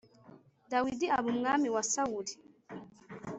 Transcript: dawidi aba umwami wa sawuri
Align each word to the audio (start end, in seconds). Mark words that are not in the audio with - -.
dawidi 0.71 1.05
aba 1.17 1.27
umwami 1.33 1.67
wa 1.75 1.83
sawuri 1.91 2.33